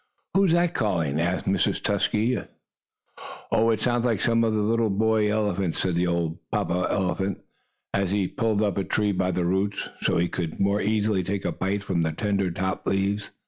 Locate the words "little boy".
4.61-5.31